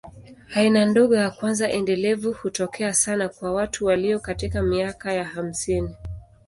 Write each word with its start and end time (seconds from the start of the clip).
Aina 0.55 0.81
ndogo 0.85 1.15
ya 1.15 1.29
kwanza 1.31 1.69
endelevu 1.79 2.31
hutokea 2.33 2.93
sana 2.93 3.29
kwa 3.29 3.53
watu 3.53 3.85
walio 3.85 4.19
katika 4.19 4.61
miaka 4.61 5.13
ya 5.13 5.23
hamsini. 5.23 5.95